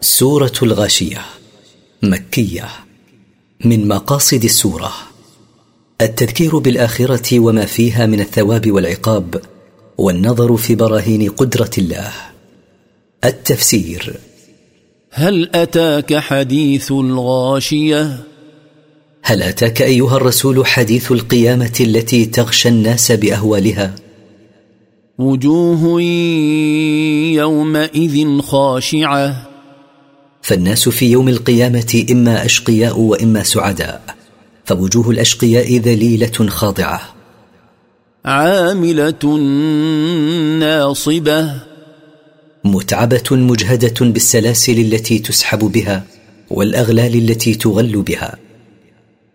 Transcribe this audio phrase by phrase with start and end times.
[0.00, 1.20] سورة الغاشية
[2.02, 2.68] مكية
[3.64, 4.92] من مقاصد السورة
[6.00, 9.40] التذكير بالآخرة وما فيها من الثواب والعقاب
[9.98, 12.12] والنظر في براهين قدرة الله
[13.24, 14.16] التفسير
[15.10, 18.20] هل أتاك حديث الغاشية؟
[19.22, 23.94] هل أتاك أيها الرسول حديث القيامة التي تغشى الناس بأهوالها؟
[25.18, 26.00] وجوه
[27.32, 29.49] يومئذ خاشعة
[30.50, 34.02] فالناس في يوم القيامة إما أشقياء وإما سعداء
[34.64, 37.00] فوجوه الأشقياء ذليلة خاضعة.
[38.24, 39.38] عاملة
[40.58, 41.54] ناصبة.
[42.64, 46.04] متعبة مجهدة بالسلاسل التي تسحب بها
[46.50, 48.36] والأغلال التي تغل بها.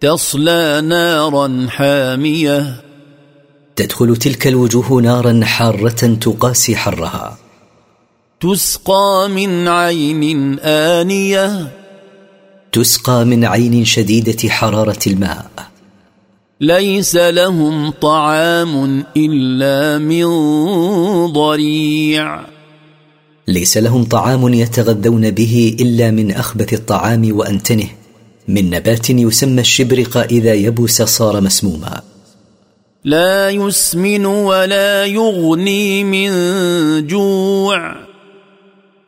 [0.00, 2.82] تصلى نارا حامية.
[3.76, 7.38] تدخل تلك الوجوه نارا حارة تقاسي حرها.
[8.40, 11.68] تسقى من عين آنية.
[12.72, 15.50] تسقى من عين شديدة حرارة الماء.
[16.60, 20.26] ليس لهم طعام إلا من
[21.26, 22.40] ضريع.
[23.48, 27.88] ليس لهم طعام يتغذون به إلا من أخبث الطعام وأنتنه.
[28.48, 32.02] من نبات يسمى الشبرق إذا يبس صار مسموما.
[33.04, 36.30] لا يسمن ولا يغني من
[37.06, 38.09] جوع.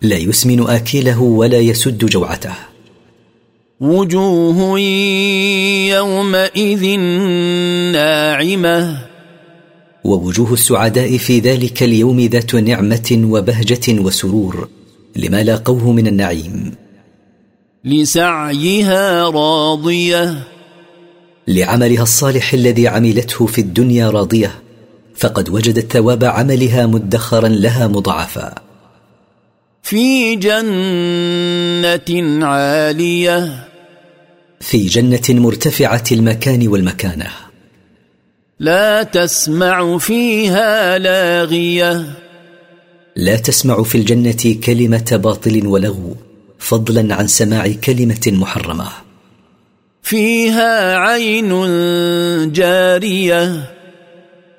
[0.03, 2.55] لا يسمن آكله ولا يسد جوعته.
[3.81, 4.81] وجوه
[5.89, 6.99] يومئذ
[7.93, 8.99] ناعمة.
[10.05, 14.69] ووجوه السعداء في ذلك اليوم ذات نعمة وبهجة وسرور
[15.17, 16.75] لما لاقوه من النعيم.
[17.85, 20.43] لسعيها راضية.
[21.49, 24.63] لعملها الصالح الذي عملته في الدنيا راضية
[25.17, 28.72] فقد وجدت ثواب عملها مدخرا لها مضاعفا.
[29.83, 32.11] في جنة
[32.47, 33.69] عالية.
[34.61, 37.31] في جنة مرتفعة المكان والمكانة.
[38.61, 42.05] لا تسمع فيها لاغية.
[43.17, 46.17] لا تسمع في الجنة كلمة باطل ولغو
[46.59, 48.89] فضلا عن سماع كلمة محرمة.
[50.03, 51.53] فيها عين
[52.53, 53.71] جارية.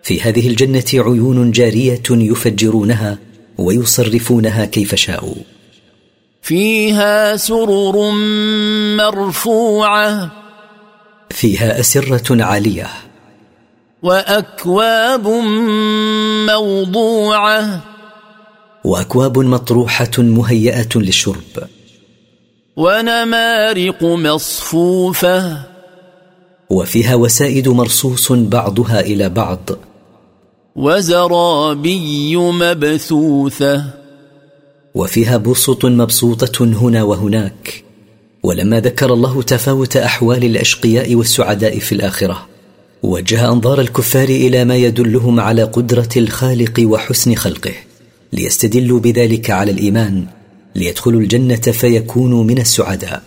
[0.03, 3.17] في هذه الجنة عيون جارية يفجرونها
[3.57, 5.35] ويصرفونها كيف شاءوا.
[6.41, 8.11] فيها سرر
[8.97, 10.31] مرفوعة
[11.29, 12.87] فيها أسرة عالية.
[14.03, 15.27] وأكواب
[16.47, 17.79] موضوعة
[18.83, 21.67] وأكواب مطروحة مهيئة للشرب.
[22.75, 25.63] ونمارق مصفوفة
[26.69, 29.69] وفيها وسائد مرصوص بعضها إلى بعض.
[30.75, 33.83] وزرابي مبثوثة.
[34.95, 37.83] وفيها بسط مبسوطة هنا وهناك.
[38.43, 42.47] ولما ذكر الله تفاوت أحوال الأشقياء والسعداء في الآخرة
[43.03, 47.73] وجه أنظار الكفار إلى ما يدلهم على قدرة الخالق وحسن خلقه
[48.33, 50.25] ليستدلوا بذلك على الإيمان
[50.75, 53.23] ليدخلوا الجنة فيكونوا من السعداء.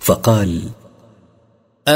[0.00, 0.62] فقال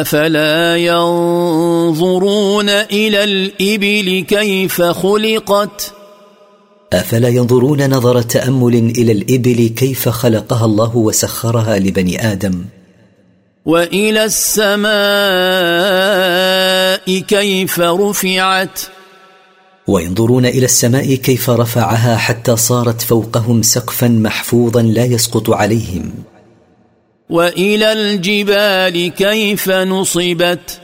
[0.00, 5.92] أفلا ينظرون إلى الإبل كيف خلقت؟
[6.92, 12.64] أفلا ينظرون نظر تأمل إلى الإبل كيف خلقها الله وسخرها لبني آدم؟
[13.66, 14.92] وإلى السماء
[17.18, 18.80] كيف رفعت؟
[19.86, 26.31] وينظرون إلى السماء كيف رفعها حتى صارت فوقهم سقفا محفوظا لا يسقط عليهم.
[27.30, 30.80] وإلى الجبال كيف نصبت؟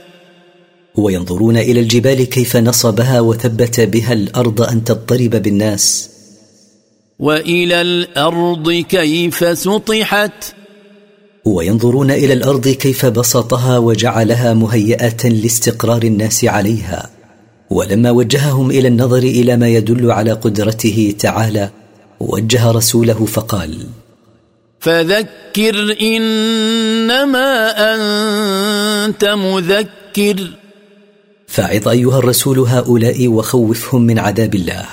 [0.95, 6.09] وينظرون إلى الجبال كيف نصبها وثبت بها الأرض أن تضطرب بالناس.
[7.19, 10.55] وإلى الأرض كيف سطحت؟
[11.45, 17.09] وينظرون إلى الأرض كيف بسطها وجعلها مهيئة لاستقرار الناس عليها.
[17.69, 21.69] ولما وجههم إلى النظر إلى ما يدل على قدرته تعالى
[22.19, 23.87] وجه رسوله فقال
[24.79, 30.51] فذكر إنما أنت مذكر.
[31.47, 34.85] فاعظ أيها الرسول هؤلاء وخوفهم من عذاب الله.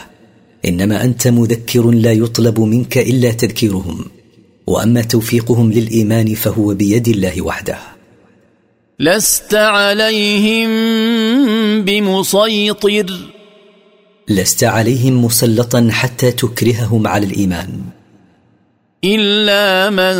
[0.64, 4.04] إنما أنت مذكر لا يطلب منك إلا تذكيرهم.
[4.66, 7.78] وأما توفيقهم للإيمان فهو بيد الله وحده.
[9.00, 10.68] لست عليهم
[11.82, 13.18] بمسيطر.
[14.28, 17.68] لست عليهم مسلطا حتى تكرههم على الإيمان.
[19.04, 20.16] إلا من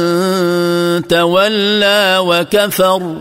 [1.08, 3.16] تولى وكفر.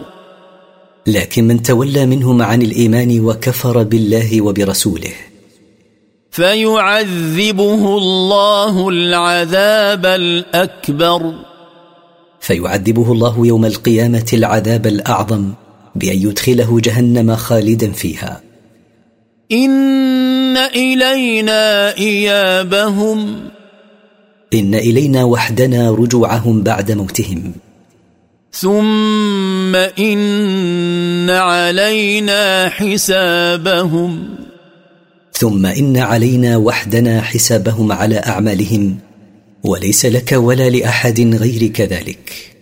[1.08, 5.14] لكن من تولى منهم عن الإيمان وكفر بالله وبرسوله.
[6.32, 11.34] فيعذبه الله العذاب الأكبر.
[12.40, 15.54] فيعذبه الله يوم القيامة العذاب الأعظم
[15.96, 18.42] بأن يدخله جهنم خالدا فيها.
[19.52, 23.55] إن إلينا إيابهم.
[24.54, 27.52] إن إلينا وحدنا رجوعهم بعد موتهم.
[28.54, 34.36] ثم إن علينا حسابهم.
[35.34, 38.96] ثم إن علينا وحدنا حسابهم على أعمالهم
[39.64, 42.55] وليس لك ولا لأحد غيرك ذلك.